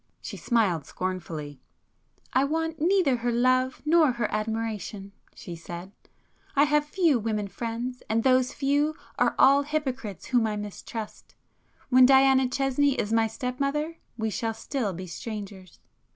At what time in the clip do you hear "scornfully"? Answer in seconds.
0.87-1.59